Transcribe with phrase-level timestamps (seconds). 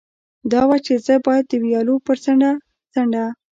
[0.51, 2.51] دا وه، چې زه باید د ویالو پر څنډه
[2.93, 3.25] څنډه.